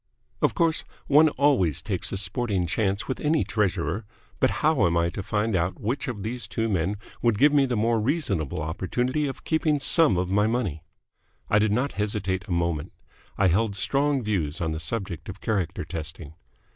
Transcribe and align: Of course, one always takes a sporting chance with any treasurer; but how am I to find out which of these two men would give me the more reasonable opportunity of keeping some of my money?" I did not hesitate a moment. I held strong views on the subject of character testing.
Of 0.41 0.55
course, 0.55 0.83
one 1.05 1.29
always 1.29 1.79
takes 1.79 2.11
a 2.11 2.17
sporting 2.17 2.65
chance 2.65 3.07
with 3.07 3.19
any 3.19 3.43
treasurer; 3.43 4.03
but 4.39 4.49
how 4.65 4.87
am 4.87 4.97
I 4.97 5.09
to 5.09 5.21
find 5.21 5.55
out 5.55 5.79
which 5.79 6.07
of 6.07 6.23
these 6.23 6.47
two 6.47 6.67
men 6.67 6.97
would 7.21 7.37
give 7.37 7.53
me 7.53 7.67
the 7.67 7.75
more 7.75 8.01
reasonable 8.01 8.63
opportunity 8.63 9.27
of 9.27 9.43
keeping 9.43 9.79
some 9.79 10.17
of 10.17 10.27
my 10.31 10.47
money?" 10.47 10.81
I 11.51 11.59
did 11.59 11.71
not 11.71 11.91
hesitate 11.91 12.47
a 12.47 12.51
moment. 12.51 12.93
I 13.37 13.49
held 13.49 13.75
strong 13.75 14.23
views 14.23 14.59
on 14.59 14.71
the 14.71 14.79
subject 14.79 15.29
of 15.29 15.39
character 15.39 15.85
testing. 15.85 16.33